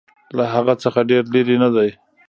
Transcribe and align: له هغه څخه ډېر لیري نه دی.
له 0.37 0.43
هغه 0.53 0.73
څخه 0.83 0.99
ډېر 1.09 1.23
لیري 1.33 1.55
نه 1.63 1.69
دی. 1.75 1.89